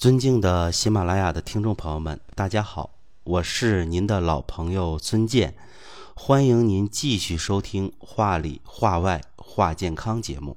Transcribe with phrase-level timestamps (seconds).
[0.00, 2.88] 尊敬的喜马拉雅的听众朋友们，大家好，
[3.22, 5.54] 我是您的老朋友孙健，
[6.14, 10.56] 欢迎您继续收听《话里话外话健康》节目。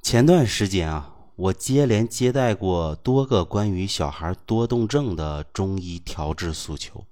[0.00, 7.04] 前段时间啊，我接连接待过多个关于小孩多动症的中医调治诉求，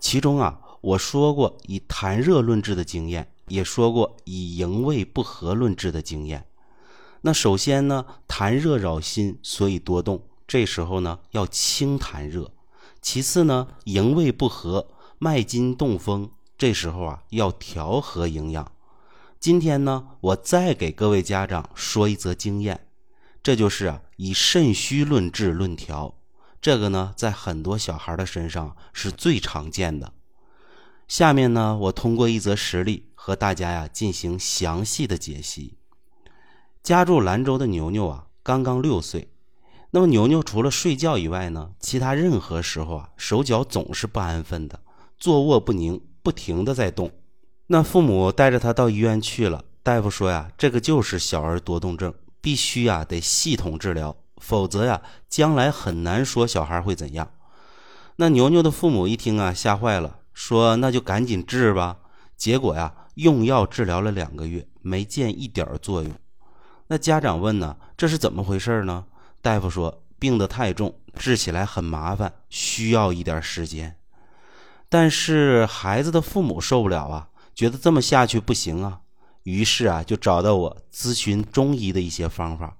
[0.00, 6.44] 其中啊，我说过以痰热论治的经验，也说过以营卫不和论治的经验。
[7.20, 10.20] 那首先呢，痰热扰心，所以多动。
[10.46, 12.52] 这时候呢，要清痰热；
[13.02, 16.30] 其次呢，营卫不和，脉筋动风。
[16.56, 18.72] 这时候啊，要调和营养。
[19.40, 22.88] 今天呢，我再给各位家长说一则经验，
[23.42, 26.14] 这就是啊，以肾虚论治论调。
[26.62, 30.12] 这个呢，在很多小孩的身上是最常见的。
[31.06, 35.76] 下面呢，我通过一则实例和大家呀进行详细的解析。
[36.82, 39.28] 家住兰州的牛牛啊，刚刚六岁。
[39.96, 44.78] 那么牛牛除了睡觉以外呢，其他任何时候啊，手脚总是不安分的，
[45.16, 47.10] 坐卧不宁，不停的在动。
[47.68, 57.30] 那父母带着他到医院去了，大夫说呀，这个就是小儿多动症，必须呀得系统治疗，否则呀将来很难说小孩会怎样。
[58.16, 61.96] 那牛牛的父母一听啊，吓坏了，说那就赶紧治吧。
[62.36, 66.12] 结果呀，用药治疗了两个月，没见一点作用。
[66.88, 69.06] 那家长问呢，这是怎么回事呢？
[69.46, 73.96] 大夫说病得太重，治起来很麻烦，需要一点时间。
[74.88, 79.02] 但是孩子的父母受不了啊，觉得这么下去不行啊，
[79.44, 82.76] 于是啊就找到我咨询中医的一些方法。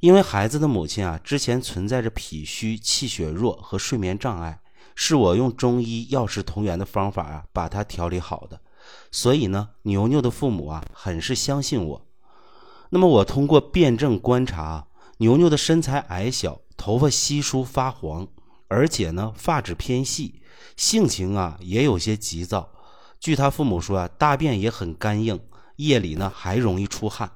[0.00, 4.58] 因为孩子的母亲啊之前存在着脾虚、气血弱和睡眠障碍，
[4.94, 8.58] 是我用中医药食同源的方法啊把它调理好的。
[9.12, 12.06] 所以呢，牛牛的父母啊很是相信我。
[12.88, 14.86] 那么我通过辩证观察。
[15.18, 18.26] 牛牛的身材矮小，头发稀疏发黄，
[18.68, 20.40] 而且呢发质偏细，
[20.76, 22.70] 性情啊也有些急躁。
[23.18, 25.40] 据他父母说啊，大便也很干硬，
[25.76, 27.30] 夜里呢还容易出汗。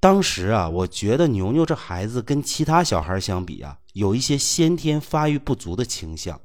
[0.00, 6.40] 当时啊，我觉得牛牛这孩子跟其他小孩相比啊，有一些先天发育不足的倾向。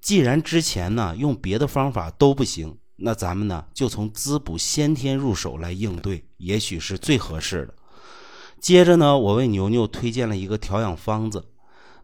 [0.00, 7.74] 既然之前呢用别的方法都不行，那咱们呢就从滋补先天入手来应对，也许是最合适的。
[8.60, 11.46] 接着呢，我为牛牛推荐了一个调养方子，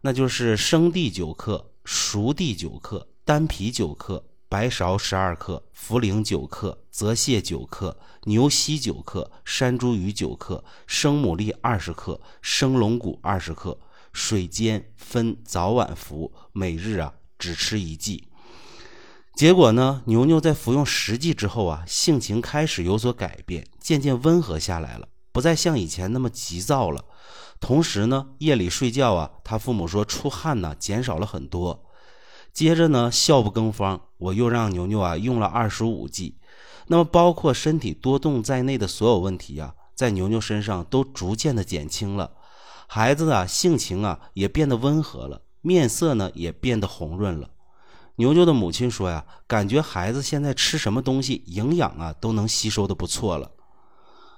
[0.01, 13.79] 那就是生地九克、熟地九克、丹皮九克、白芍十二克、茯苓九克、泽泻九克、牛膝九克、山茱萸九克、生牡蛎二十克、生龙骨二十克，
[14.15, 18.29] 水煎分早晚服，每日啊只吃一剂。
[19.35, 25.07] 结果呢，牛牛在服用十剂之后啊，性情开始有所改变，渐渐温和下来了。
[25.37, 27.05] 不再像以前那么急躁了，
[27.61, 31.85] 同时呢，夜里睡觉啊，他父母说出汗呢减少了很多。
[32.55, 36.39] 接着呢，笑不更方，我又让牛牛啊用了二十五剂，
[36.87, 42.31] 那么包括身体多动在内的所有问题啊，在牛牛身上都逐渐的减轻了。
[42.87, 47.51] 孩子啊，性情啊也变得温和了，面色呢也变得红润了。
[48.15, 53.51] 牛牛的母亲说呀，感觉孩子现在吃什么东西，营养啊都能吸收的不错了。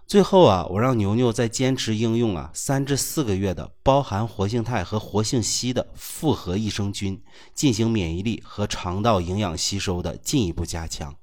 [0.09, 11.15] 最后啊，我让牛牛再坚持应用啊三至四个月的包含活性肽和活性硒的复合益生菌，进行免疫力和肠道营养吸收的进一步加强。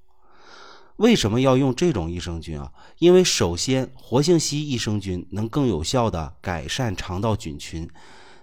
[0.97, 2.72] 为什么要用这种益生菌啊？
[3.00, 7.90] 因为首先，活性硒益生菌能更有效的改善肠道菌群，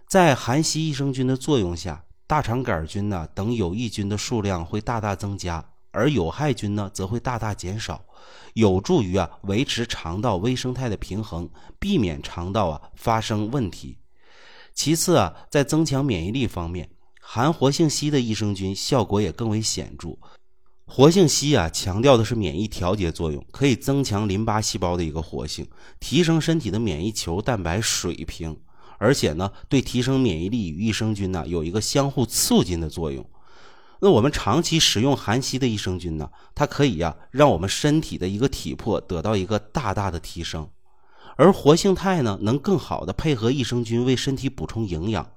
[0.08, 8.04] 在含硒益生菌的作用下，大肠杆菌呢等有益菌的数量会大大增加，而有害菌呢则会大大减少。
[8.54, 11.48] 有助于啊维持肠道微生态的平衡，
[11.78, 13.96] 避免肠道啊发生问题。
[14.74, 16.88] 其次啊，在增强免疫力方面，
[17.20, 20.16] 含活性硒的益生菌效果也更为显著。
[20.84, 25.66] 活性硒啊强调的是免疫调节作用，可以增强淋巴细胞的一个活性，
[26.00, 28.54] 提升身体的免疫球蛋白水平，
[28.98, 33.26] 而且呢，对提升免疫力与益生菌呢有一个相互促进的作用。
[34.04, 40.68] 那我们长期使用含硒的益生菌呢，它可以呀让我们身体的一个体魄得到一个大大的提升，
[41.36, 45.30] 而活性肽呢能更好的配合益生菌为身体补充营养。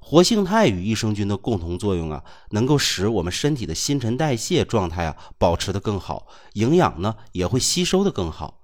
[0.00, 8.60] 活性肽与益生菌的共同作用啊，能够使我们身体的新陈代谢状态啊保持的更好，营养呢也会吸收的更好。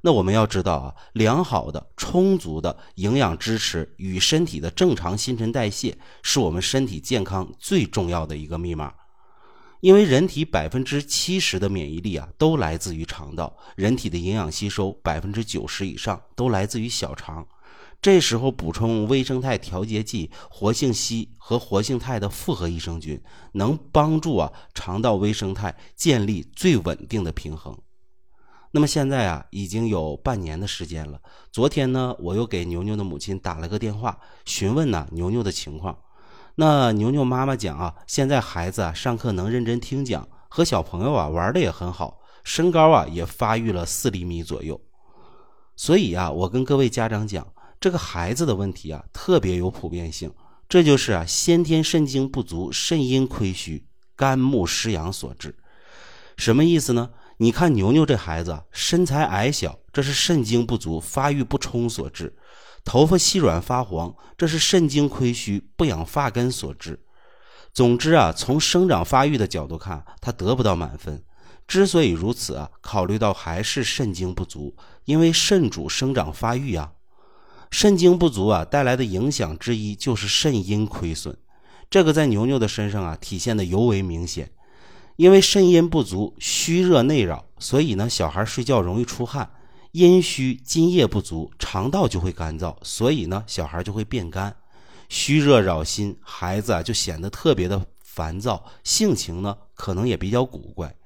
[0.00, 8.94] 那我们要知道啊，良好的、充足的营养支持与身体的正常新陈代谢，是我们身体健康最重要的一个密码。
[9.82, 17.44] 因为人体百分之七十的免疫力啊，都来自于肠道；人体的营养吸收百分之九十以上都来自于小肠。
[18.00, 23.20] 这时候补充微生态调节剂活性硒和活性肽的复合益生菌，
[23.54, 27.76] 能帮助啊肠道微生态建立最稳定的平衡。
[28.70, 31.20] 那么现在啊，已经有半年的时间了。
[31.50, 35.98] 昨天呢，我又给牛牛的母亲打了个电话，询问呢牛牛的情况。
[36.56, 44.80] 那牛牛妈妈讲啊，现在孩子啊上课能认真听讲，和小朋友啊玩的也很好，身高啊也发育了四厘米左右。
[45.76, 47.46] 所以啊，我跟各位家长讲，
[47.80, 50.32] 这个孩子的问题啊特别有普遍性，
[50.68, 55.56] 这就是啊先天肾精不足、肾阴亏虚、肝木失养所致。
[56.36, 57.10] 什么意思呢？
[57.38, 62.28] 你看牛牛这孩子身材矮小，这是肾精不足、发育不充所致；
[62.84, 67.00] 头发细软发黄，这是肾精亏虚、不养发根所致。
[67.72, 71.22] 总之啊，从生长发育的角度看，他得不到满分。
[71.66, 76.92] 之所以如此啊，考虑到还是肾精不足，因为肾主生长发育啊。
[77.70, 81.34] 肾精不足啊带来的影响之一就是肾阴亏损，
[81.88, 84.50] 这个在牛牛的身上啊体现的尤为明显。
[85.16, 89.50] 因为肾阴不足，虚热内扰，所以呢，小孩睡觉容易出汗。
[89.92, 94.56] 阴虚津液不足，肠道就会干燥，所以呢，小孩就会变干。
[95.10, 100.96] 虚热扰心，孩子啊就显得特别的烦躁，性情呢可能也比较古怪。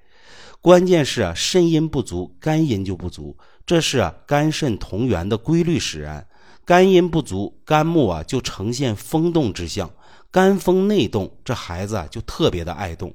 [0.60, 3.36] 关键是啊，肾阴不足，肝阴就不足，
[3.66, 6.24] 这是啊肝肾同源的规律使然。
[6.64, 9.90] 肝阴不足，肝木啊就呈现风动之象，
[10.30, 13.12] 肝风内动，这孩子啊就特别的爱动。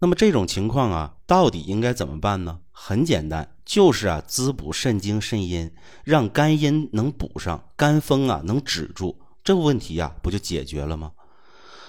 [0.00, 2.58] 那么这种情况啊，到底应该怎么办呢？
[2.72, 5.70] 很简单，就是啊，滋补肾精肾阴，
[6.04, 11.12] 让肝阴能补上，肝风啊能止住，这个问题呀，不就解决了吗？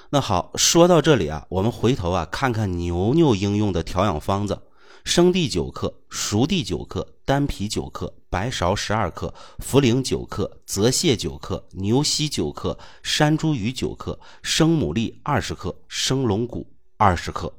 [0.09, 4.57] 那好，说到这里啊，我们回头啊看看牛牛应用的调养方子：
[5.03, 16.65] 生地九克，熟地九克，丹皮九克，白芍十二克，茯苓九克，泽泻九克，牛膝九克，山茱萸九克，生牡蛎二十克，生龙骨
[16.97, 17.51] 二十克。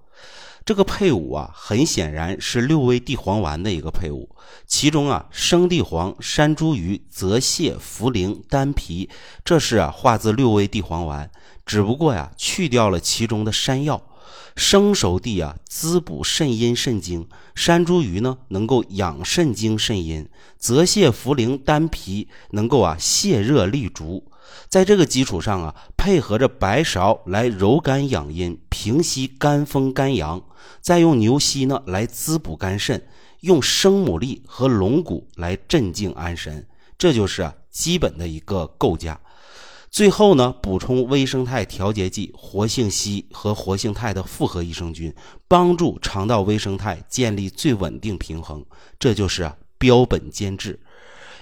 [0.64, 4.28] 这个配伍啊，很显然是六味地黄丸的一个配伍。
[4.66, 9.08] 其中啊，生地黄、山茱萸、泽泻、茯苓、丹皮，
[9.44, 11.30] 这是啊化自六味地黄丸，
[11.64, 14.02] 只不过呀，去掉了其中的山药。
[14.56, 20.24] 生熟地啊，滋补肾阴肾精；山茱萸呢，能够养肾精肾阴；
[20.58, 24.24] 泽泻、茯苓、丹皮能够啊泻热利足。
[24.68, 30.42] 在这个基础上啊，配合着白芍来柔肝养阴、平息肝风肝阳，
[30.80, 33.06] 再用牛膝呢来滋补肝肾，
[33.40, 36.66] 用生牡蛎和龙骨来镇静安神，
[36.96, 39.20] 这就是啊基本的一个构架。
[39.96, 45.14] 最后呢，补充微生态调节剂活性硒和活性肽的复合益生菌，
[45.48, 48.62] 帮助肠道微生态建立最稳定平衡，
[48.98, 50.78] 这就是啊标本兼治。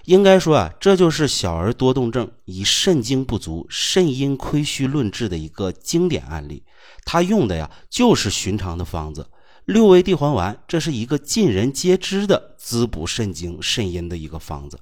[0.05, 6.63] 应该说啊，这就是小儿多动症以肾精不足、肾阴亏虚论治的一个经典案例。
[7.05, 9.29] 他用的呀，就是寻常的方子——
[9.67, 14.79] 六味地黄丸，这是一个尽人皆知的滋补肾精、肾阴的一个方子。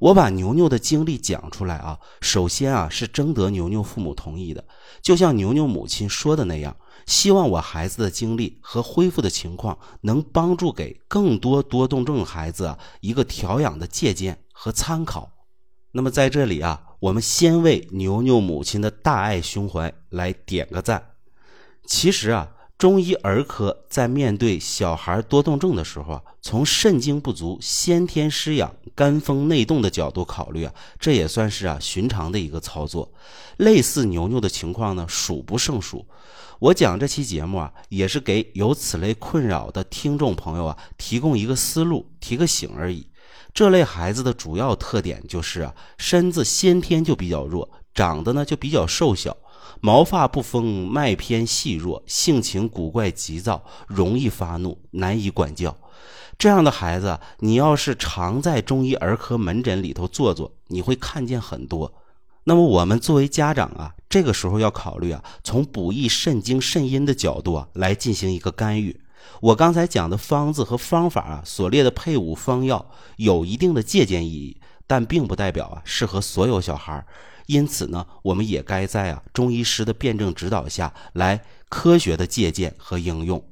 [0.00, 4.64] 我把牛牛的经历讲出来啊，首先啊，是征得牛牛父母同意的，
[5.02, 6.76] 就像牛牛母亲说的那样。
[7.06, 15.30] 希望我孩子的经历和恢复的情况能帮助给更多多动症孩子啊一个调养的借鉴和参考。
[15.92, 21.02] 那么在这里啊，我们先为牛牛母亲的大爱胸怀来点个赞。
[21.86, 33.12] 其实啊，中医儿科在面对小孩多动症的时候啊，从肾精不足、先天失养、肝风内动的角度考虑啊，这也算是啊寻常的一个操作。
[33.56, 36.06] 类似牛牛的情况呢，数不胜数。
[36.60, 43.08] 我讲这期节目啊，也是给有此类困扰的听众朋友啊提供一个思路，提个醒而已。
[43.52, 49.36] 这类孩子的主要特点就是啊，身子先天就比较弱，长得呢就比较瘦小，
[49.80, 55.76] 毛发不丰，脉偏细弱，性情古怪急躁，容易发怒，难以管教。
[56.36, 61.92] 这样的孩子，你要是常在中医儿科门诊里头坐坐，你会看见很多。
[62.44, 69.00] 那么我们作为家长啊，这个时候要考虑啊，从补益肾精肾阴的角度啊来进行一个干预。
[69.40, 74.56] 我刚才讲的方子和方法啊，所列的配伍方药有一定的借鉴意义，
[74.86, 77.04] 但并不代表啊适合所有小孩儿。
[77.48, 83.42] 因此呢，我们也该在啊中医师的辩证指导下来科学的借鉴和应用。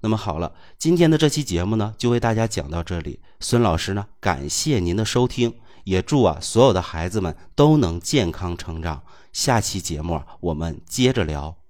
[0.00, 3.20] 那么好了，今天的这期节目呢，就为大家讲到这里。
[3.40, 5.54] 孙老师呢，感谢您的收听。
[5.84, 9.02] 也祝啊，所有的孩子们都能健康成长。
[9.32, 11.61] 下期节目我们接着聊。